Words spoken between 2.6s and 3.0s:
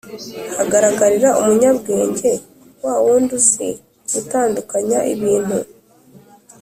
wa